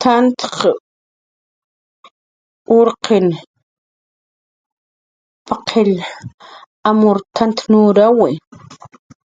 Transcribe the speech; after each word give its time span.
T'ant 0.00 0.38
urkiriq 2.78 3.38
paqill 5.46 5.94
arumw 6.88 7.18
t'ant 7.34 7.58
nurawi 7.70 8.32